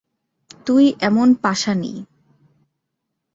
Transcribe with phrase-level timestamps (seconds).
[0.67, 1.93] তুই এমন পাষাণী!